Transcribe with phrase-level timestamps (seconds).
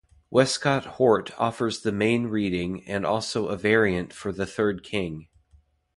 [0.31, 5.27] Westcott-Hort offers the main reading and also a variant for the third king.